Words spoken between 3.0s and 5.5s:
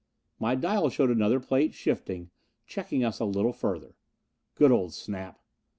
us a little further. Good old Snap.